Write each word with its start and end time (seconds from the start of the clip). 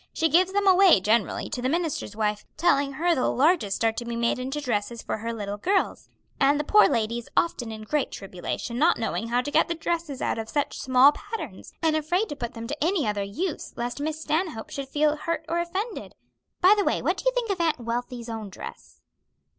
She 0.13 0.29
gives 0.29 0.51
them 0.51 0.65
away, 0.65 0.99
generally, 0.99 1.47
to 1.51 1.61
the 1.61 1.69
minister's 1.69 2.15
wife, 2.15 2.43
telling 2.57 2.93
her 2.93 3.13
the 3.13 3.27
largest 3.27 3.85
are 3.85 3.91
to 3.91 4.03
be 4.03 4.15
made 4.15 4.39
into 4.39 4.59
dresses 4.59 5.03
for 5.03 5.17
her 5.19 5.31
little 5.31 5.57
girls; 5.57 6.09
and 6.39 6.59
the 6.59 6.63
poor 6.63 6.87
lady 6.89 7.19
is 7.19 7.29
often 7.37 7.71
in 7.71 7.83
great 7.83 8.09
tribulation, 8.11 8.79
not 8.79 8.97
knowing 8.97 9.27
how 9.27 9.41
to 9.41 9.51
get 9.51 9.67
the 9.67 9.75
dresses 9.75 10.19
out 10.19 10.39
of 10.39 10.49
such 10.49 10.75
small 10.79 11.11
patterns, 11.11 11.71
and 11.83 11.95
afraid 11.95 12.29
to 12.29 12.35
put 12.35 12.55
them 12.55 12.65
to 12.65 12.83
any 12.83 13.05
other 13.07 13.21
use, 13.21 13.73
lest 13.75 14.01
Miss 14.01 14.19
Stanhope 14.19 14.71
should 14.71 14.89
feel 14.89 15.15
hurt 15.15 15.45
or 15.47 15.59
offended. 15.59 16.15
By 16.61 16.73
the 16.75 16.83
way, 16.83 17.03
what 17.03 17.17
do 17.17 17.25
you 17.27 17.31
think 17.35 17.51
of 17.51 17.61
Aunt 17.61 17.79
Wealthy's 17.79 18.27
own 18.27 18.49
dress?" 18.49 19.01